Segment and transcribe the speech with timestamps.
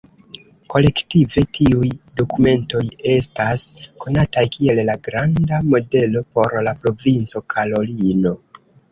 [0.73, 1.89] Kolektive, tiuj
[2.21, 2.81] dokumentoj
[3.15, 3.65] estas
[4.05, 8.33] konataj kiel la Granda Modelo por la Provinco Karolino.